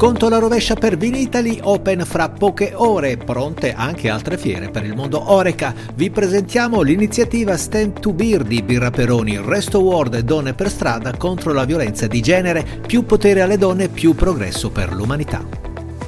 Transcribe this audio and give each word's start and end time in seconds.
Conto 0.00 0.30
la 0.30 0.38
rovescia 0.38 0.76
per 0.76 0.96
Vinitali, 0.96 1.60
open 1.62 2.06
fra 2.06 2.30
poche 2.30 2.72
ore, 2.74 3.18
pronte 3.18 3.74
anche 3.74 4.08
altre 4.08 4.38
fiere 4.38 4.70
per 4.70 4.82
il 4.82 4.94
mondo 4.96 5.30
Oreca. 5.30 5.74
Vi 5.92 6.08
presentiamo 6.08 6.80
l'iniziativa 6.80 7.54
Stand 7.58 8.00
to 8.00 8.14
Beer 8.14 8.42
di 8.42 8.62
Birra 8.62 8.90
Peroni, 8.90 9.36
Resto 9.36 9.80
World 9.82 10.14
e 10.14 10.22
Donne 10.22 10.54
per 10.54 10.70
strada 10.70 11.14
contro 11.18 11.52
la 11.52 11.66
violenza 11.66 12.06
di 12.06 12.22
genere, 12.22 12.64
più 12.86 13.04
potere 13.04 13.42
alle 13.42 13.58
donne, 13.58 13.88
più 13.88 14.14
progresso 14.14 14.70
per 14.70 14.90
l'umanità. 14.94 15.44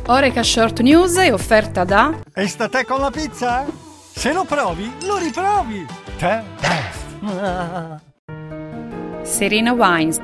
Oreca 0.07 0.43
Short 0.43 0.81
News 0.81 1.17
è 1.17 1.31
offerta 1.31 1.85
da... 1.85 2.19
E 2.33 2.49
sta 2.49 2.71
te 2.71 2.87
con 2.87 2.99
la 2.99 3.11
pizza? 3.11 3.67
Se 4.11 4.33
lo 4.33 4.45
provi, 4.45 4.91
lo 5.05 5.19
riprovi! 5.19 5.87
Te 6.17 6.41
best! 6.63 8.01
Serena 9.23 9.73
Wines. 9.73 10.19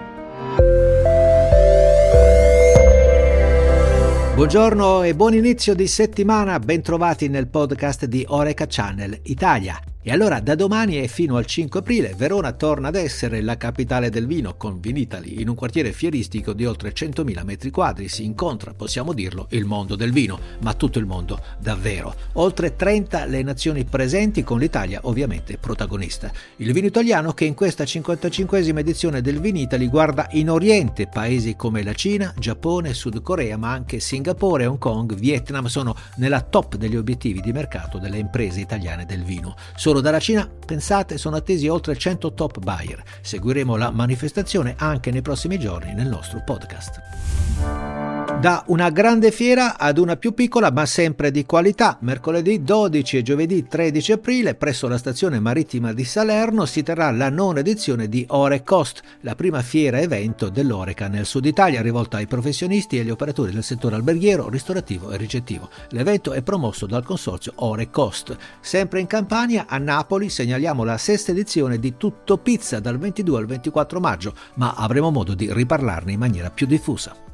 Buongiorno 4.39 5.03
e 5.03 5.17
buon 5.17 5.35
inizio 5.35 5.75
di 5.75 5.89
settimana, 5.89 6.61
bentrovati 6.61 7.27
nel 7.27 7.49
podcast 7.49 8.05
di 8.05 8.25
Oreca 8.29 8.67
Channel 8.69 9.19
Italia. 9.25 9.81
E 10.09 10.11
allora 10.11 10.41
da 10.41 10.55
domani 10.55 10.99
e 10.99 11.07
fino 11.07 11.37
al 11.37 11.45
5 11.45 11.81
aprile 11.81 12.15
Verona 12.17 12.53
torna 12.53 12.89
ad 12.89 12.95
essere 12.95 13.43
la 13.43 13.59
capitale 13.59 14.09
del 14.09 14.27
vino 14.27 14.55
con 14.57 14.81
Vinitali. 14.81 15.43
In 15.43 15.51
un 15.51 15.55
quartiere 15.55 15.93
fieristico 15.93 16.55
di 16.55 16.65
oltre 16.65 16.95
100.000 16.95 17.45
metri 17.45 17.71
quadri 17.71 18.09
si 18.09 18.25
incontra, 18.25 18.73
possiamo 18.73 19.13
dirlo, 19.13 19.49
il 19.51 19.67
mondo 19.67 19.97
del 19.97 20.11
vino, 20.11 20.41
ma 20.63 20.73
tutto 20.73 20.99
il 20.99 21.05
mondo 21.05 21.39
davvero. 21.59 22.15
Oltre 22.33 22.75
30 22.75 23.27
le 23.27 23.43
nazioni 23.43 23.85
presenti 23.85 24.43
con 24.43 24.59
l'Italia 24.59 25.01
ovviamente 25.03 25.59
protagonista. 25.59 26.33
Il 26.57 26.73
vino 26.73 26.87
italiano 26.87 27.35
che 27.35 27.45
in 27.45 27.53
questa 27.53 27.85
55esima 27.85 28.79
edizione 28.79 29.21
del 29.21 29.41
Vinitali 29.41 29.89
guarda 29.89 30.29
in 30.31 30.49
Oriente 30.49 31.07
paesi 31.07 31.55
come 31.55 31.83
la 31.83 31.93
Cina, 31.93 32.33
Giappone, 32.39 32.95
Sud 32.95 33.21
Corea, 33.21 33.59
ma 33.59 33.73
anche 33.73 34.01
Singapore, 34.01 34.65
Hong 34.65 34.79
Kong, 34.79 35.15
Vietnam 35.17 35.67
sono 35.67 35.95
nella 36.17 36.41
top 36.41 36.77
degli 36.77 36.97
obiettivi 36.97 37.43
di 37.43 37.53
mercato 37.53 37.99
delle 37.99 38.17
imprese 38.17 38.61
italiane 38.61 39.05
del 39.05 39.23
vino. 39.23 39.55
Solo 39.77 39.97
Solo 39.99 40.11
dalla 40.11 40.23
Cina, 40.23 40.49
pensate, 40.49 41.19
sono 41.19 41.35
attesi 41.35 41.67
oltre 41.67 41.97
100 41.97 42.33
top 42.35 42.61
buyer. 42.61 43.03
Seguiremo 43.21 43.75
la 43.75 43.91
manifestazione 43.91 44.77
anche 44.79 45.11
nei 45.11 45.23
prossimi 45.23 45.59
giorni 45.59 45.93
nel 45.93 46.07
nostro 46.07 46.41
podcast. 46.45 48.08
Da 48.41 48.63
una 48.69 48.91
grande 48.91 49.33
fiera 49.33 49.77
ad 49.77 49.99
una 49.99 50.15
più 50.15 50.33
piccola 50.33 50.71
ma 50.71 50.87
sempre 50.87 51.33
di 51.33 51.45
qualità, 51.45 51.99
mercoledì 52.03 52.63
12 52.63 53.17
e 53.17 53.23
giovedì 53.23 53.67
13 53.67 54.13
aprile 54.13 54.55
presso 54.55 54.87
la 54.87 54.97
stazione 54.97 55.41
marittima 55.41 55.93
di 55.93 56.05
Salerno 56.05 56.65
si 56.65 56.85
terrà 56.85 57.11
la 57.11 57.31
nona 57.31 57.59
edizione 57.59 58.09
di 58.09 58.25
Ore 58.29 58.63
Cost, 58.63 59.03
la 59.23 59.35
prima 59.35 59.61
fiera 59.63 59.99
evento 59.99 60.51
dell'Oreca 60.51 61.09
nel 61.09 61.27
sud 61.27 61.47
Italia 61.47 61.83
rivolta 61.83 62.19
ai 62.19 62.29
professionisti 62.29 62.97
e 62.97 63.01
agli 63.01 63.11
operatori 63.11 63.51
del 63.51 63.65
settore 63.65 63.97
alberghiero, 63.97 64.49
ristorativo 64.49 65.11
e 65.11 65.17
ricettivo. 65.17 65.69
L'evento 65.89 66.33
è 66.33 66.41
promosso 66.41 66.87
dal 66.87 67.05
consorzio 67.05 67.55
Ore 67.57 67.91
Cost. 67.91 68.37
Sempre 68.61 69.01
in 69.01 69.09
Campania, 69.09 69.65
a 69.67 69.79
Napoli, 69.79 70.29
segnaliamo 70.31 70.85
la 70.85 70.97
sesta 70.97 71.33
edizione 71.33 71.81
di 71.81 71.97
Tutto 71.97 72.39
Pizza 72.39 72.79
dal 72.79 72.99
22 72.99 73.37
al 73.37 73.47
24 73.47 73.99
maggio, 73.99 74.33
ma 74.55 74.75
avremo 74.77 75.11
modo 75.11 75.35
di 75.35 75.53
riparlarne 75.53 76.13
in 76.13 76.21
maniera 76.21 76.51
più 76.51 76.69
diffusa. 76.69 77.28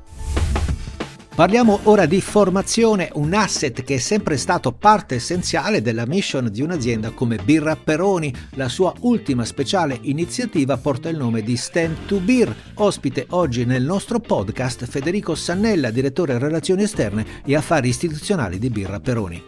Parliamo 1.35 1.81
ora 1.85 2.07
di 2.07 2.21
formazione, 2.21 3.11
un 3.15 3.35
asset 3.35 3.83
che 3.83 3.95
è 3.95 3.99
sempre 3.99 4.37
stato 4.37 4.71
parte 4.71 5.17
essenziale 5.17 5.83
della 5.83 6.07
mission 6.07 6.49
di 6.49 6.63
un'azienda 6.63 7.11
come 7.11 7.39
Birra 7.43 7.75
Peroni. 7.75 8.33
La 8.51 8.69
sua 8.69 8.95
ultima 9.01 9.45
speciale 9.45 9.99
iniziativa 10.03 10.77
porta 10.77 11.09
il 11.09 11.17
nome 11.17 11.43
di 11.43 11.57
Stand 11.57 12.07
to 12.07 12.21
Beer. 12.21 12.55
Ospite 12.75 13.27
oggi 13.31 13.65
nel 13.65 13.83
nostro 13.83 14.21
podcast 14.21 14.87
Federico 14.87 15.35
Sannella, 15.35 15.91
direttore 15.91 16.39
relazioni 16.39 16.85
esterne 16.85 17.27
e 17.45 17.57
affari 17.57 17.89
istituzionali 17.89 18.61
di 18.61 18.71
Birra 18.71 19.01
Peroni. 19.01 19.43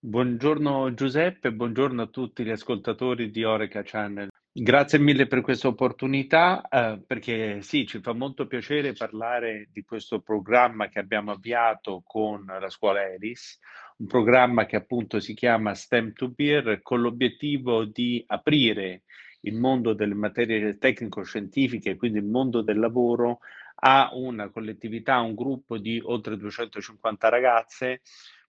Buongiorno 0.00 0.92
Giuseppe, 0.92 1.50
buongiorno 1.50 2.02
a 2.02 2.06
tutti 2.08 2.44
gli 2.44 2.50
ascoltatori 2.50 3.30
di 3.30 3.42
Oreca 3.42 3.80
Channel. 3.82 4.31
Grazie 4.54 4.98
mille 4.98 5.26
per 5.26 5.40
questa 5.40 5.68
opportunità, 5.68 6.60
eh, 6.68 7.00
perché 7.06 7.62
sì, 7.62 7.86
ci 7.86 8.00
fa 8.00 8.12
molto 8.12 8.46
piacere 8.46 8.92
parlare 8.92 9.70
di 9.72 9.82
questo 9.82 10.20
programma 10.20 10.90
che 10.90 10.98
abbiamo 10.98 11.30
avviato 11.30 12.02
con 12.04 12.44
la 12.44 12.68
scuola 12.68 13.02
Elis, 13.10 13.58
un 13.96 14.06
programma 14.06 14.66
che 14.66 14.76
appunto 14.76 15.20
si 15.20 15.32
chiama 15.32 15.74
STEM 15.74 16.12
to 16.12 16.28
Beer 16.28 16.82
con 16.82 17.00
l'obiettivo 17.00 17.86
di 17.86 18.22
aprire 18.26 19.04
il 19.40 19.54
mondo 19.54 19.94
delle 19.94 20.12
materie 20.12 20.76
tecnico-scientifiche, 20.76 21.96
quindi 21.96 22.18
il 22.18 22.26
mondo 22.26 22.60
del 22.60 22.78
lavoro, 22.78 23.38
a 23.76 24.10
una 24.12 24.50
collettività, 24.50 25.18
un 25.20 25.34
gruppo 25.34 25.78
di 25.78 25.98
oltre 26.04 26.36
250 26.36 27.30
ragazze 27.30 28.02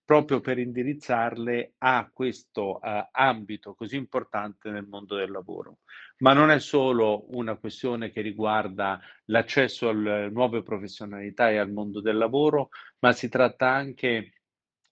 proprio 0.05 0.41
per 0.41 0.59
indirizzarle 0.59 1.75
a 1.77 2.09
questo 2.11 2.79
uh, 2.81 3.07
ambito 3.11 3.73
così 3.73 3.95
importante 3.95 4.69
nel 4.69 4.85
mondo 4.85 5.15
del 5.15 5.31
lavoro. 5.31 5.79
Ma 6.19 6.33
non 6.33 6.51
è 6.51 6.59
solo 6.59 7.25
una 7.35 7.55
questione 7.55 8.11
che 8.11 8.21
riguarda 8.21 8.99
l'accesso 9.25 9.89
alle 9.89 10.29
nuove 10.29 10.61
professionalità 10.61 11.49
e 11.49 11.57
al 11.57 11.71
mondo 11.71 12.01
del 12.01 12.17
lavoro, 12.17 12.69
ma 12.99 13.13
si 13.13 13.29
tratta 13.29 13.69
anche 13.69 14.33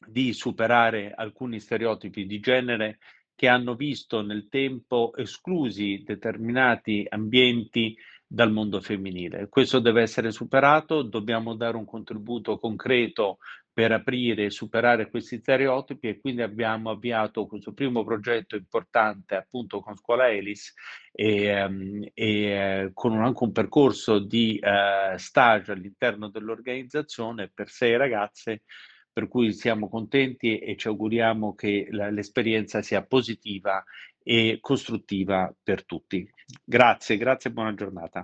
di 0.05 0.33
superare 0.33 1.13
alcuni 1.13 1.59
stereotipi 1.59 2.25
di 2.25 2.39
genere 2.39 2.99
che 3.35 3.47
hanno 3.47 3.75
visto 3.75 4.22
nel 4.22 4.47
tempo 4.49 5.13
esclusi 5.16 6.03
determinati 6.05 7.05
ambienti 7.09 7.95
dal 8.25 8.51
mondo 8.51 8.79
femminile. 8.79 9.49
Questo 9.49 9.79
deve 9.79 10.03
essere 10.03 10.31
superato, 10.31 11.01
dobbiamo 11.01 11.55
dare 11.55 11.75
un 11.75 11.85
contributo 11.85 12.59
concreto 12.59 13.39
per 13.74 13.92
aprire 13.92 14.46
e 14.46 14.50
superare 14.50 15.09
questi 15.09 15.38
stereotipi 15.38 16.09
e 16.09 16.20
quindi 16.20 16.42
abbiamo 16.42 16.90
avviato 16.90 17.46
questo 17.46 17.74
primo 17.74 18.04
progetto 18.04 18.56
importante 18.56 19.36
appunto 19.36 19.80
con 19.80 19.96
Scuola 19.96 20.30
Elis 20.30 20.74
e, 21.12 21.64
um, 21.64 22.06
e 22.14 22.84
uh, 22.86 22.94
con 22.94 23.14
un, 23.14 23.24
anche 23.24 23.44
un 23.44 23.52
percorso 23.52 24.20
di 24.20 24.59
uh, 24.62 25.18
stage 25.18 25.72
all'interno 25.72 26.30
dell'organizzazione 26.30 27.50
per 27.54 27.70
sei 27.70 27.96
ragazze 27.96 28.64
per 29.14 29.28
cui 29.28 29.52
siamo 29.54 29.90
contenti 29.90 30.58
e 30.59 30.76
ci 30.78 30.88
auguriamo 30.88 31.53
che 31.53 31.88
la, 31.92 32.09
l'esperienza 32.09 32.82
sia 32.82 33.03
positiva 33.03 33.84
e 34.24 34.59
costruttiva 34.62 35.53
per 35.62 35.86
tutti. 35.86 36.30
Grazie, 36.64 37.18
grazie 37.18 37.50
e 37.50 37.53
buona 37.53 37.74
giornata. 37.74 38.24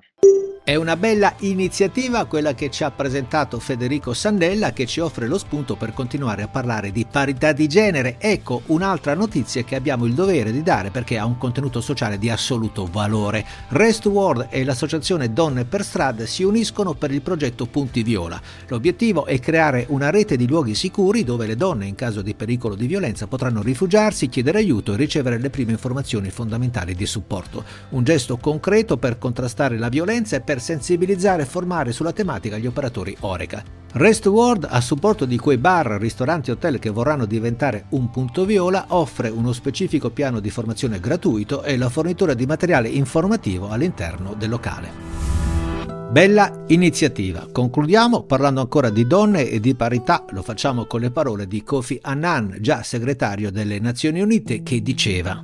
È 0.67 0.75
una 0.75 0.97
bella 0.97 1.33
iniziativa 1.39 2.25
quella 2.25 2.53
che 2.53 2.69
ci 2.69 2.83
ha 2.83 2.91
presentato 2.91 3.57
Federico 3.57 4.13
Sandella 4.13 4.73
che 4.73 4.85
ci 4.85 4.99
offre 4.99 5.25
lo 5.25 5.37
spunto 5.37 5.77
per 5.77 5.93
continuare 5.93 6.41
a 6.41 6.49
parlare 6.49 6.91
di 6.91 7.05
parità 7.09 7.53
di 7.53 7.69
genere. 7.69 8.17
Ecco 8.19 8.63
un'altra 8.65 9.13
notizia 9.13 9.63
che 9.63 9.75
abbiamo 9.75 10.03
il 10.03 10.13
dovere 10.13 10.51
di 10.51 10.61
dare 10.63 10.91
perché 10.91 11.17
ha 11.17 11.25
un 11.25 11.37
contenuto 11.37 11.79
sociale 11.79 12.17
di 12.17 12.29
assoluto 12.29 12.85
valore. 12.85 13.45
Rest 13.69 14.07
World 14.07 14.47
e 14.49 14.65
l'associazione 14.65 15.31
Donne 15.31 15.63
per 15.63 15.85
Strada 15.85 16.25
si 16.25 16.43
uniscono 16.43 16.95
per 16.95 17.11
il 17.11 17.21
progetto 17.21 17.65
Punti 17.67 18.03
Viola. 18.03 18.37
L'obiettivo 18.67 19.25
è 19.25 19.39
creare 19.39 19.85
una 19.87 20.09
rete 20.09 20.35
di 20.35 20.49
luoghi 20.49 20.75
sicuri 20.75 21.23
dove 21.23 21.47
le 21.47 21.55
donne 21.55 21.85
in 21.85 21.95
caso 21.95 22.21
di 22.21 22.35
pericolo 22.35 22.75
di 22.75 22.87
violenza 22.87 23.27
potranno 23.27 23.61
rifugiarsi, 23.61 24.27
chiedere 24.27 24.57
aiuto 24.57 24.91
e 24.91 24.97
ricevere 24.97 25.39
le 25.39 25.49
prime 25.49 25.71
informazioni 25.71 26.29
fondamentali 26.29 26.93
di 26.93 27.05
supporto. 27.05 27.63
Un 27.91 28.03
gesto 28.03 28.35
concreto 28.35 28.97
per 28.97 29.17
contrastare 29.17 29.77
la 29.77 29.87
violenza 29.87 30.35
e 30.35 30.41
per 30.41 30.55
per 30.57 30.61
sensibilizzare 30.61 31.43
e 31.43 31.45
formare 31.45 31.91
sulla 31.91 32.11
tematica 32.11 32.57
gli 32.57 32.65
operatori 32.65 33.15
Oreca. 33.19 33.63
Rest 33.93 34.25
World, 34.25 34.67
a 34.67 34.81
supporto 34.81 35.25
di 35.25 35.37
quei 35.37 35.57
bar, 35.57 35.97
ristoranti 35.99 36.49
e 36.49 36.53
hotel 36.53 36.79
che 36.79 36.89
vorranno 36.89 37.25
diventare 37.25 37.85
un 37.89 38.09
punto 38.09 38.43
viola, 38.43 38.85
offre 38.89 39.29
uno 39.29 39.53
specifico 39.53 40.09
piano 40.09 40.39
di 40.39 40.49
formazione 40.49 40.99
gratuito 40.99 41.61
e 41.61 41.77
la 41.77 41.89
fornitura 41.89 42.33
di 42.33 42.47
materiale 42.47 42.87
informativo 42.87 43.69
all'interno 43.69 44.33
del 44.33 44.49
locale. 44.49 44.89
Bella 46.09 46.63
iniziativa. 46.67 47.47
Concludiamo 47.51 48.23
parlando 48.23 48.61
ancora 48.61 48.89
di 48.89 49.05
donne 49.05 49.47
e 49.47 49.59
di 49.59 49.75
parità. 49.75 50.25
Lo 50.31 50.41
facciamo 50.41 50.85
con 50.85 51.01
le 51.01 51.11
parole 51.11 51.45
di 51.45 51.63
Kofi 51.63 51.99
Annan, 52.01 52.57
già 52.61 52.81
segretario 52.81 53.51
delle 53.51 53.79
Nazioni 53.79 54.21
Unite, 54.21 54.63
che 54.63 54.81
diceva 54.81 55.43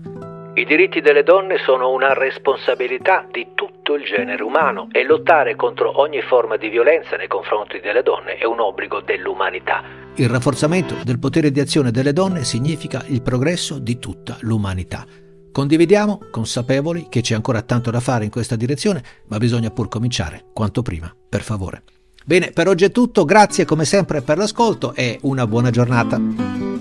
i 0.55 0.65
diritti 0.65 1.01
delle 1.01 1.23
donne 1.23 1.57
sono 1.57 1.89
una 1.91 2.13
responsabilità 2.13 3.25
di 3.31 3.47
tutto 3.83 3.95
il 3.95 4.05
genere 4.05 4.41
umano 4.41 4.87
e 4.91 5.03
lottare 5.03 5.57
contro 5.57 5.99
ogni 5.99 6.21
forma 6.21 6.55
di 6.55 6.69
violenza 6.69 7.17
nei 7.17 7.27
confronti 7.27 7.81
delle 7.81 8.01
donne 8.01 8.37
è 8.37 8.45
un 8.45 8.61
obbligo 8.61 9.01
dell'umanità. 9.01 9.83
Il 10.15 10.29
rafforzamento 10.29 10.95
del 11.03 11.19
potere 11.19 11.51
di 11.51 11.59
azione 11.59 11.91
delle 11.91 12.13
donne 12.13 12.45
significa 12.45 13.03
il 13.07 13.21
progresso 13.21 13.79
di 13.79 13.99
tutta 13.99 14.37
l'umanità. 14.39 15.05
Condividiamo, 15.51 16.27
consapevoli 16.31 17.07
che 17.09 17.21
c'è 17.21 17.35
ancora 17.35 17.61
tanto 17.61 17.91
da 17.91 17.99
fare 17.99 18.23
in 18.23 18.31
questa 18.31 18.55
direzione, 18.55 19.03
ma 19.27 19.37
bisogna 19.37 19.69
pur 19.69 19.89
cominciare 19.89 20.45
quanto 20.53 20.81
prima, 20.81 21.13
per 21.29 21.41
favore. 21.41 21.83
Bene, 22.25 22.51
per 22.51 22.69
oggi 22.69 22.85
è 22.85 22.91
tutto, 22.91 23.25
grazie 23.25 23.65
come 23.65 23.83
sempre 23.83 24.21
per 24.21 24.37
l'ascolto 24.37 24.93
e 24.95 25.19
una 25.23 25.45
buona 25.45 25.71
giornata. 25.71 26.72